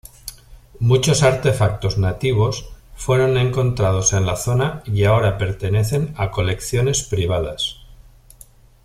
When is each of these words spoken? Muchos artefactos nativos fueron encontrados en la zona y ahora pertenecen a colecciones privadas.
Muchos 0.79 1.21
artefactos 1.21 1.99
nativos 1.99 2.73
fueron 2.95 3.37
encontrados 3.37 4.13
en 4.13 4.25
la 4.25 4.35
zona 4.35 4.81
y 4.87 5.03
ahora 5.03 5.37
pertenecen 5.37 6.11
a 6.17 6.31
colecciones 6.31 7.03
privadas. 7.03 7.81